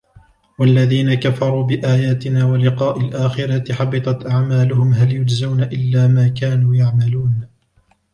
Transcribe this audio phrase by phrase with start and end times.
[0.59, 7.47] والذين كذبوا بآياتنا ولقاء الآخرة حبطت أعمالهم هل يجزون إلا ما كانوا يعملون